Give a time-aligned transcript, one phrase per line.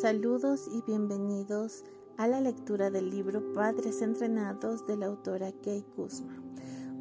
[0.00, 1.84] Saludos y bienvenidos
[2.16, 6.42] a la lectura del libro Padres Entrenados de la autora Kay Kuzma.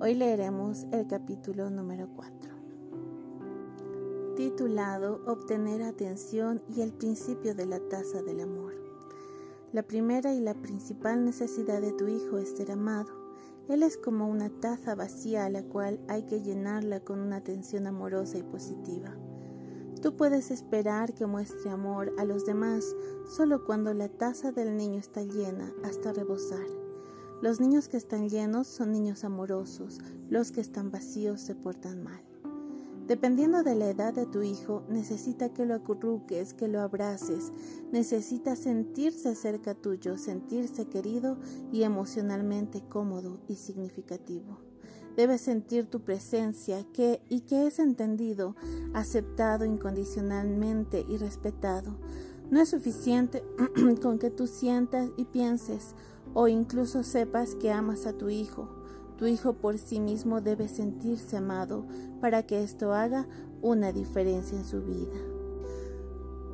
[0.01, 2.51] Hoy leeremos el capítulo número 4,
[4.35, 8.73] titulado Obtener atención y el principio de la taza del amor.
[9.71, 13.13] La primera y la principal necesidad de tu hijo es ser amado.
[13.69, 17.87] Él es como una taza vacía a la cual hay que llenarla con una atención
[17.87, 19.15] amorosa y positiva.
[20.01, 22.95] Tú puedes esperar que muestre amor a los demás
[23.27, 26.65] solo cuando la taza del niño está llena hasta rebosar.
[27.41, 29.99] Los niños que están llenos son niños amorosos,
[30.29, 32.23] los que están vacíos se portan mal.
[33.07, 37.51] Dependiendo de la edad de tu hijo, necesita que lo acurruques, que lo abraces,
[37.91, 41.37] necesita sentirse cerca tuyo, sentirse querido
[41.71, 44.68] y emocionalmente cómodo y significativo.
[45.19, 48.55] Debes sentir tu presencia que, y que es entendido,
[48.93, 51.97] aceptado incondicionalmente y respetado.
[52.49, 53.43] No es suficiente
[54.01, 55.93] con que tú sientas y pienses
[56.33, 58.69] o incluso sepas que amas a tu hijo.
[59.17, 61.85] Tu hijo por sí mismo debe sentirse amado
[62.21, 63.27] para que esto haga
[63.61, 65.19] una diferencia en su vida.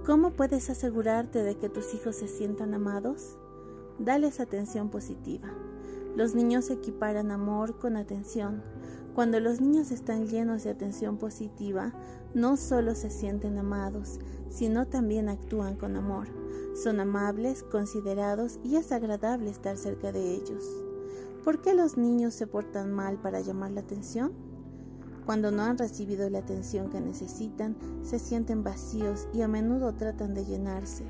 [0.08, 3.38] ¿Cómo puedes asegurarte de que tus hijos se sientan amados?
[3.99, 5.53] Dales atención positiva.
[6.16, 8.63] Los niños equiparan amor con atención.
[9.13, 11.94] Cuando los niños están llenos de atención positiva,
[12.33, 16.27] no solo se sienten amados, sino también actúan con amor.
[16.73, 20.63] Son amables, considerados y es agradable estar cerca de ellos.
[21.43, 24.31] ¿Por qué los niños se portan mal para llamar la atención?
[25.25, 30.33] Cuando no han recibido la atención que necesitan, se sienten vacíos y a menudo tratan
[30.33, 31.03] de llenarse.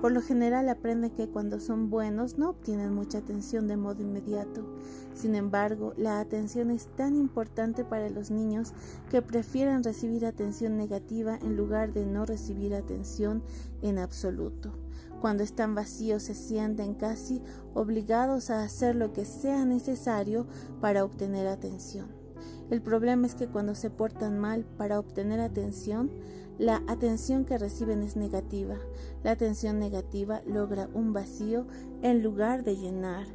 [0.00, 4.66] Por lo general aprenden que cuando son buenos no obtienen mucha atención de modo inmediato.
[5.14, 8.72] Sin embargo, la atención es tan importante para los niños
[9.10, 13.42] que prefieren recibir atención negativa en lugar de no recibir atención
[13.82, 14.72] en absoluto.
[15.20, 17.42] Cuando están vacíos se sienten casi
[17.74, 20.46] obligados a hacer lo que sea necesario
[20.80, 22.21] para obtener atención.
[22.70, 26.10] El problema es que cuando se portan mal para obtener atención,
[26.58, 28.76] la atención que reciben es negativa.
[29.22, 31.66] La atención negativa logra un vacío
[32.02, 33.26] en lugar de llenar.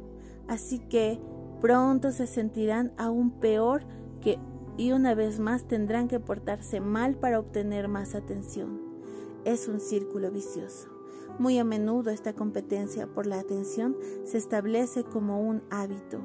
[0.46, 1.20] Así que
[1.60, 3.82] pronto se sentirán aún peor
[4.20, 4.38] que
[4.76, 8.80] y una vez más tendrán que portarse mal para obtener más atención.
[9.44, 10.88] Es un círculo vicioso.
[11.38, 16.20] Muy a menudo esta competencia por la atención se establece como un hábito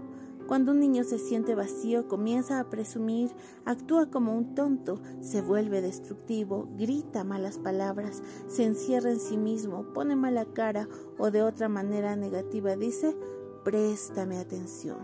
[0.48, 3.32] cuando un niño se siente vacío, comienza a presumir,
[3.66, 9.84] actúa como un tonto, se vuelve destructivo, grita malas palabras, se encierra en sí mismo,
[9.94, 10.88] pone mala cara
[11.18, 13.16] o de otra manera negativa dice,
[13.64, 14.98] préstame atención.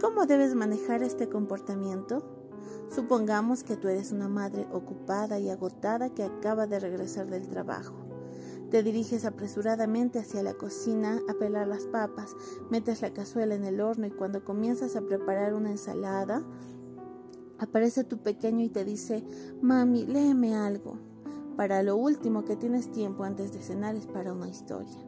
[0.00, 2.24] ¿Cómo debes manejar este comportamiento?
[2.94, 8.11] Supongamos que tú eres una madre ocupada y agotada que acaba de regresar del trabajo.
[8.72, 12.34] Te diriges apresuradamente hacia la cocina a pelar las papas,
[12.70, 16.42] metes la cazuela en el horno y cuando comienzas a preparar una ensalada,
[17.58, 19.26] aparece tu pequeño y te dice,
[19.60, 20.96] mami, léeme algo.
[21.54, 25.06] Para lo último que tienes tiempo antes de cenar es para una historia.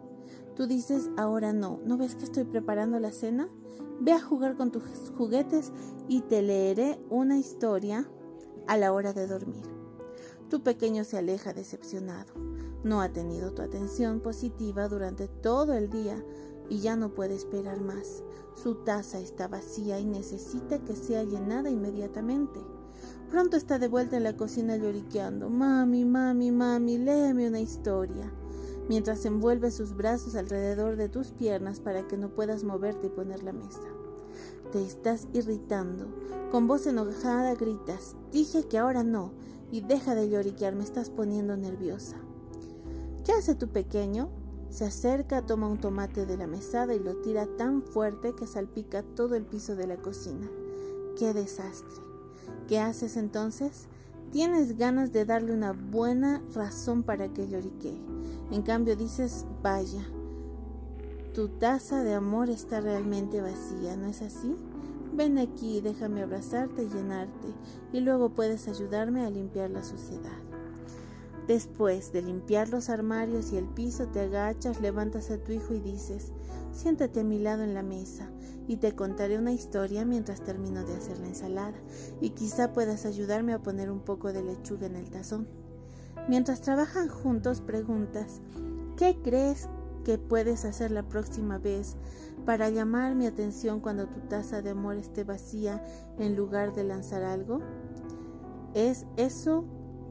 [0.54, 3.48] Tú dices, ahora no, ¿no ves que estoy preparando la cena?
[3.98, 4.82] Ve a jugar con tus
[5.16, 5.72] juguetes
[6.06, 8.06] y te leeré una historia
[8.66, 9.64] a la hora de dormir.
[10.50, 12.53] Tu pequeño se aleja decepcionado.
[12.84, 16.22] No ha tenido tu atención positiva durante todo el día
[16.68, 18.22] y ya no puede esperar más.
[18.54, 22.60] Su taza está vacía y necesita que sea llenada inmediatamente.
[23.30, 25.48] Pronto está de vuelta en la cocina lloriqueando.
[25.48, 28.30] Mami, mami, mami, léeme una historia.
[28.86, 33.42] Mientras envuelve sus brazos alrededor de tus piernas para que no puedas moverte y poner
[33.42, 33.80] la mesa.
[34.72, 36.06] Te estás irritando.
[36.52, 39.32] Con voz enojada gritas, dije que ahora no,
[39.72, 42.16] y deja de lloriquear, me estás poniendo nerviosa.
[43.24, 44.28] ¿Qué hace tu pequeño?
[44.68, 49.02] Se acerca, toma un tomate de la mesada y lo tira tan fuerte que salpica
[49.02, 50.46] todo el piso de la cocina.
[51.18, 52.02] ¡Qué desastre!
[52.68, 53.86] ¿Qué haces entonces?
[54.30, 57.98] Tienes ganas de darle una buena razón para que lloriquee.
[58.50, 60.04] En cambio dices, vaya,
[61.32, 64.54] tu taza de amor está realmente vacía, ¿no es así?
[65.14, 67.48] Ven aquí, déjame abrazarte y llenarte,
[67.92, 70.43] y luego puedes ayudarme a limpiar la suciedad.
[71.46, 75.80] Después de limpiar los armarios y el piso, te agachas, levantas a tu hijo y
[75.80, 76.32] dices,
[76.72, 78.30] siéntate a mi lado en la mesa
[78.66, 81.76] y te contaré una historia mientras termino de hacer la ensalada
[82.22, 85.46] y quizá puedas ayudarme a poner un poco de lechuga en el tazón.
[86.28, 88.40] Mientras trabajan juntos, preguntas,
[88.96, 89.68] ¿qué crees
[90.04, 91.96] que puedes hacer la próxima vez
[92.46, 95.84] para llamar mi atención cuando tu taza de amor esté vacía
[96.18, 97.60] en lugar de lanzar algo?
[98.72, 99.66] ¿Es eso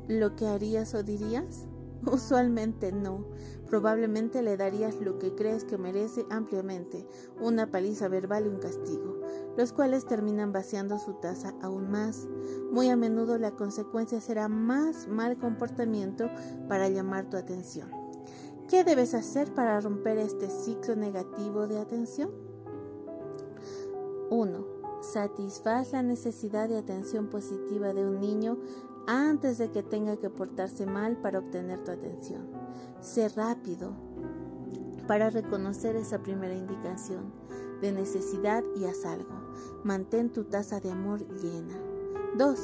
[0.07, 1.67] lo que harías o dirías?
[2.05, 3.25] Usualmente no.
[3.67, 7.07] Probablemente le darías lo que crees que merece ampliamente,
[7.41, 9.21] una paliza verbal y un castigo,
[9.57, 12.27] los cuales terminan vaciando su taza aún más.
[12.71, 16.29] Muy a menudo la consecuencia será más mal comportamiento
[16.67, 17.89] para llamar tu atención.
[18.69, 22.29] ¿Qué debes hacer para romper este ciclo negativo de atención?
[24.29, 24.65] 1.
[25.01, 28.57] Satisfaz la necesidad de atención positiva de un niño
[29.07, 32.47] antes de que tenga que portarse mal para obtener tu atención.
[33.01, 33.93] Sé rápido
[35.07, 37.33] para reconocer esa primera indicación
[37.81, 39.33] de necesidad y haz algo.
[39.83, 41.75] Mantén tu taza de amor llena.
[42.37, 42.59] 2.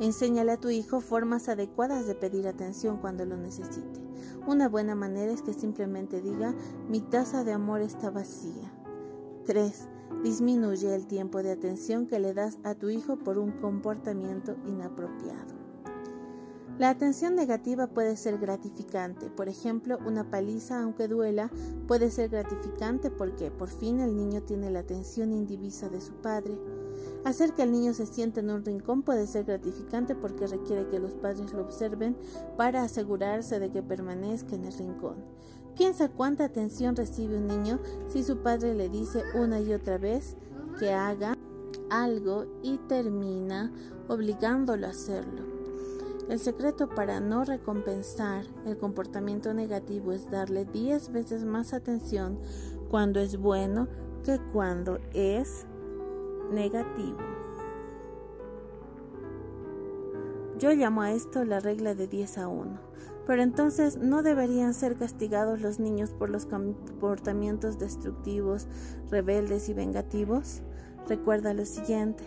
[0.00, 4.00] Enséñale a tu hijo formas adecuadas de pedir atención cuando lo necesite.
[4.46, 6.54] Una buena manera es que simplemente diga,
[6.88, 8.72] mi taza de amor está vacía.
[9.44, 9.88] 3.
[10.24, 15.61] Disminuye el tiempo de atención que le das a tu hijo por un comportamiento inapropiado.
[16.82, 19.30] La atención negativa puede ser gratificante.
[19.30, 21.48] Por ejemplo, una paliza, aunque duela,
[21.86, 26.58] puede ser gratificante porque por fin el niño tiene la atención indivisa de su padre.
[27.24, 30.98] Hacer que el niño se sienta en un rincón puede ser gratificante porque requiere que
[30.98, 32.16] los padres lo observen
[32.56, 35.24] para asegurarse de que permanezca en el rincón.
[35.76, 40.36] Piensa cuánta atención recibe un niño si su padre le dice una y otra vez
[40.80, 41.38] que haga
[41.90, 43.72] algo y termina
[44.08, 45.61] obligándolo a hacerlo.
[46.32, 52.38] El secreto para no recompensar el comportamiento negativo es darle 10 veces más atención
[52.88, 53.86] cuando es bueno
[54.24, 55.66] que cuando es
[56.50, 57.18] negativo.
[60.58, 62.80] Yo llamo a esto la regla de 10 a 1.
[63.26, 68.68] Pero entonces no deberían ser castigados los niños por los comportamientos destructivos,
[69.10, 70.62] rebeldes y vengativos.
[71.06, 72.24] Recuerda lo siguiente.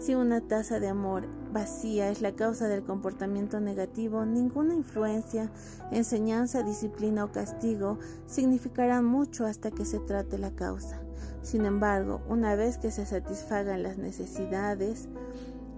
[0.00, 5.50] Si una taza de amor vacía es la causa del comportamiento negativo, ninguna influencia,
[5.90, 11.00] enseñanza, disciplina o castigo significarán mucho hasta que se trate la causa.
[11.42, 15.08] Sin embargo, una vez que se satisfagan las necesidades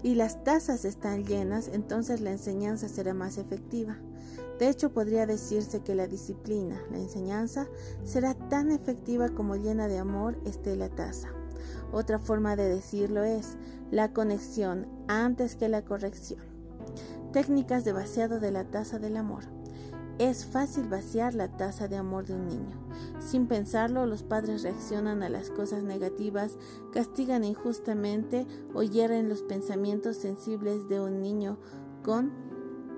[0.02, 3.96] y las tazas están llenas, entonces la enseñanza será más efectiva.
[4.58, 7.68] De hecho, podría decirse que la disciplina, la enseñanza,
[8.04, 11.28] será tan efectiva como llena de amor esté la taza.
[11.92, 13.56] Otra forma de decirlo es
[13.90, 16.40] la conexión antes que la corrección.
[17.32, 19.44] Técnicas de vaciado de la taza del amor.
[20.18, 22.76] Es fácil vaciar la taza de amor de un niño.
[23.20, 26.56] Sin pensarlo, los padres reaccionan a las cosas negativas,
[26.92, 31.58] castigan injustamente o hieren los pensamientos sensibles de un niño
[32.02, 32.32] con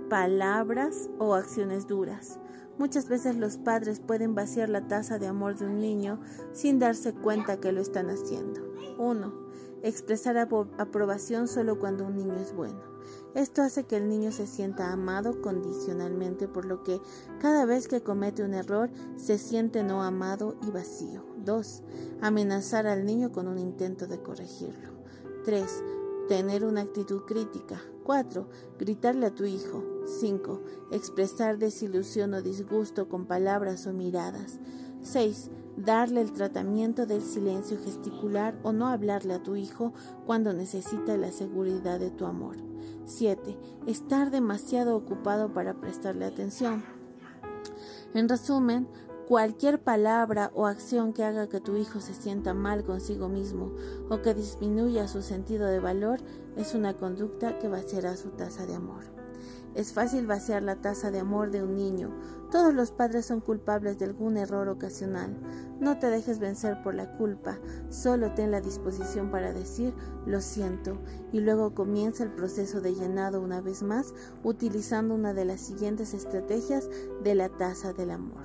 [0.08, 2.40] palabras o acciones duras.
[2.78, 6.20] Muchas veces los padres pueden vaciar la taza de amor de un niño
[6.52, 8.62] sin darse cuenta que lo están haciendo.
[8.98, 9.50] 1.
[9.82, 12.80] Expresar aprobación solo cuando un niño es bueno.
[13.34, 17.00] Esto hace que el niño se sienta amado condicionalmente, por lo que
[17.40, 21.24] cada vez que comete un error se siente no amado y vacío.
[21.44, 21.82] 2.
[22.20, 24.90] Amenazar al niño con un intento de corregirlo.
[25.44, 25.64] 3.
[26.28, 27.80] Tener una actitud crítica.
[28.04, 28.48] 4.
[28.78, 29.84] Gritarle a tu hijo.
[30.20, 30.60] 5.
[30.90, 34.58] Expresar desilusión o disgusto con palabras o miradas.
[35.02, 35.50] 6
[35.84, 39.92] darle el tratamiento del silencio gesticular o no hablarle a tu hijo
[40.26, 42.56] cuando necesita la seguridad de tu amor.
[43.06, 43.56] 7.
[43.86, 46.84] Estar demasiado ocupado para prestarle atención.
[48.14, 48.88] En resumen,
[49.28, 53.72] cualquier palabra o acción que haga que tu hijo se sienta mal consigo mismo
[54.08, 56.20] o que disminuya su sentido de valor
[56.56, 59.19] es una conducta que vaciará su taza de amor.
[59.74, 62.10] Es fácil vaciar la taza de amor de un niño.
[62.50, 65.36] Todos los padres son culpables de algún error ocasional.
[65.78, 67.58] No te dejes vencer por la culpa,
[67.88, 69.94] solo ten la disposición para decir
[70.26, 70.98] lo siento
[71.32, 74.12] y luego comienza el proceso de llenado una vez más
[74.42, 76.88] utilizando una de las siguientes estrategias
[77.22, 78.42] de la taza del amor.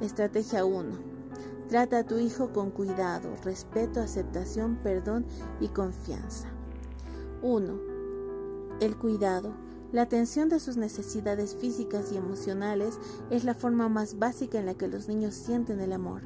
[0.00, 1.14] Estrategia 1.
[1.68, 5.26] Trata a tu hijo con cuidado, respeto, aceptación, perdón
[5.60, 6.48] y confianza.
[7.42, 7.80] 1.
[8.80, 9.54] El cuidado.
[9.92, 12.98] La atención de sus necesidades físicas y emocionales
[13.30, 16.22] es la forma más básica en la que los niños sienten el amor.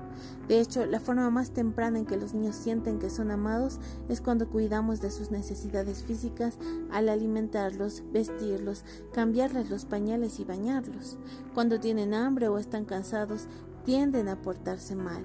[0.49, 4.21] De hecho, la forma más temprana en que los niños sienten que son amados es
[4.21, 6.59] cuando cuidamos de sus necesidades físicas
[6.91, 11.19] al alimentarlos, vestirlos, cambiarles los pañales y bañarlos.
[11.55, 13.49] Cuando tienen hambre o están cansados,
[13.85, 15.25] tienden a portarse mal,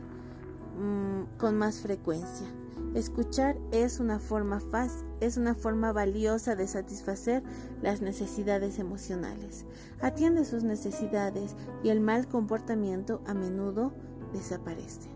[0.77, 2.47] mm, con más frecuencia.
[2.95, 7.41] Escuchar es una forma fácil, es una forma valiosa de satisfacer
[7.81, 9.65] las necesidades emocionales.
[9.99, 13.93] Atiende sus necesidades y el mal comportamiento a menudo
[14.31, 15.09] desaparece.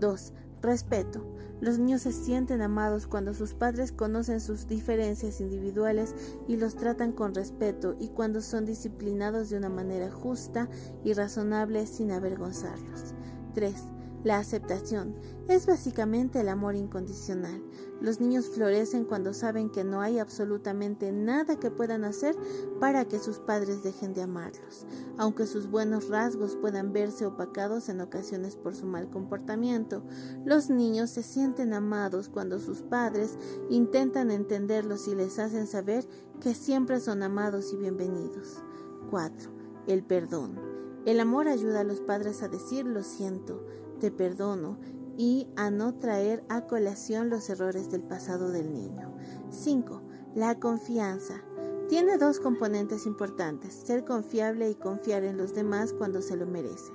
[0.00, 0.32] 2.
[0.60, 1.24] Respeto.
[1.60, 6.16] Los niños se sienten amados cuando sus padres conocen sus diferencias individuales
[6.48, 10.68] y los tratan con respeto y cuando son disciplinados de una manera justa
[11.04, 13.14] y razonable sin avergonzarlos.
[13.54, 13.97] 3.
[14.24, 15.14] La aceptación
[15.46, 17.62] es básicamente el amor incondicional.
[18.00, 22.34] Los niños florecen cuando saben que no hay absolutamente nada que puedan hacer
[22.80, 24.86] para que sus padres dejen de amarlos,
[25.18, 30.02] aunque sus buenos rasgos puedan verse opacados en ocasiones por su mal comportamiento.
[30.44, 33.38] Los niños se sienten amados cuando sus padres
[33.70, 36.04] intentan entenderlos y les hacen saber
[36.40, 38.64] que siempre son amados y bienvenidos.
[39.10, 39.50] 4.
[39.86, 40.58] El perdón.
[41.06, 43.64] El amor ayuda a los padres a decir lo siento,
[43.98, 44.78] te perdono
[45.16, 49.12] y a no traer a colación los errores del pasado del niño.
[49.50, 50.02] 5.
[50.34, 51.42] La confianza.
[51.88, 56.94] Tiene dos componentes importantes, ser confiable y confiar en los demás cuando se lo merecen.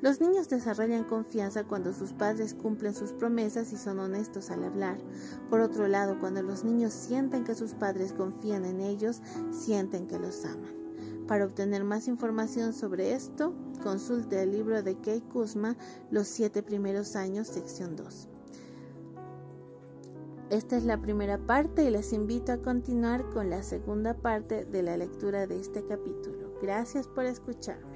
[0.00, 4.98] Los niños desarrollan confianza cuando sus padres cumplen sus promesas y son honestos al hablar.
[5.50, 9.20] Por otro lado, cuando los niños sienten que sus padres confían en ellos,
[9.52, 10.74] sienten que los aman.
[11.28, 15.76] Para obtener más información sobre esto, consulte el libro de Kei Kuzma,
[16.10, 18.28] Los siete primeros años, sección 2.
[20.50, 24.82] Esta es la primera parte y les invito a continuar con la segunda parte de
[24.82, 26.58] la lectura de este capítulo.
[26.60, 27.89] Gracias por escuchar.